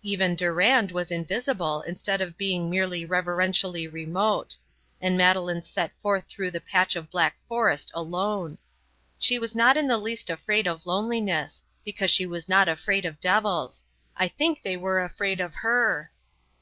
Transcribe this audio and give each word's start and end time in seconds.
Even 0.00 0.34
Durand 0.34 0.92
was 0.92 1.10
invisible 1.10 1.82
instead 1.82 2.22
of 2.22 2.38
being 2.38 2.70
merely 2.70 3.04
reverentially 3.04 3.86
remote; 3.86 4.56
and 4.98 5.14
Madeleine 5.14 5.60
set 5.60 5.92
forth 6.00 6.26
through 6.26 6.50
the 6.52 6.60
patch 6.62 6.96
of 6.96 7.10
black 7.10 7.36
forest 7.46 7.90
alone. 7.92 8.56
She 9.18 9.38
was 9.38 9.54
not 9.54 9.76
in 9.76 9.86
the 9.86 9.98
least 9.98 10.30
afraid 10.30 10.66
of 10.66 10.86
loneliness, 10.86 11.62
because 11.84 12.10
she 12.10 12.24
was 12.24 12.48
not 12.48 12.66
afraid 12.66 13.04
of 13.04 13.20
devils. 13.20 13.84
I 14.16 14.26
think 14.26 14.62
they 14.62 14.78
were 14.78 15.04
afraid 15.04 15.38
of 15.38 15.52
her. 15.56 16.10